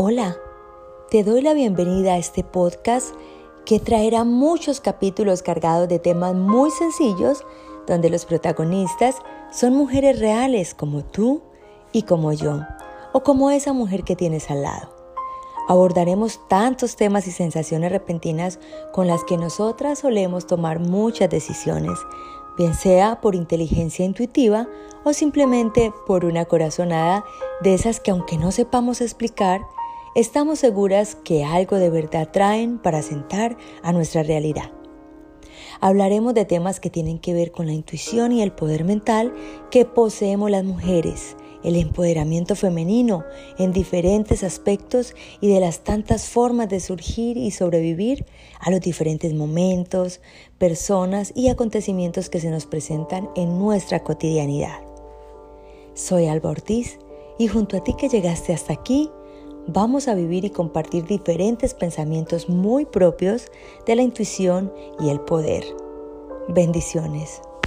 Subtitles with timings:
[0.00, 0.36] Hola,
[1.10, 3.16] te doy la bienvenida a este podcast
[3.66, 7.44] que traerá muchos capítulos cargados de temas muy sencillos
[7.84, 9.16] donde los protagonistas
[9.50, 11.42] son mujeres reales como tú
[11.90, 12.60] y como yo,
[13.12, 14.94] o como esa mujer que tienes al lado.
[15.66, 18.60] Abordaremos tantos temas y sensaciones repentinas
[18.92, 21.98] con las que nosotras solemos tomar muchas decisiones,
[22.56, 24.68] bien sea por inteligencia intuitiva
[25.02, 27.24] o simplemente por una corazonada
[27.62, 29.66] de esas que aunque no sepamos explicar,
[30.14, 34.72] estamos seguras que algo de verdad traen para sentar a nuestra realidad.
[35.80, 39.32] Hablaremos de temas que tienen que ver con la intuición y el poder mental
[39.70, 43.24] que poseemos las mujeres, el empoderamiento femenino
[43.58, 48.26] en diferentes aspectos y de las tantas formas de surgir y sobrevivir
[48.60, 50.20] a los diferentes momentos,
[50.58, 54.80] personas y acontecimientos que se nos presentan en nuestra cotidianidad.
[55.94, 56.98] Soy Alba Ortiz
[57.38, 59.10] y junto a ti que llegaste hasta aquí,
[59.68, 63.46] vamos a vivir y compartir diferentes pensamientos muy propios
[63.86, 65.64] de la intuición y el poder.
[66.48, 67.42] Bendiciones.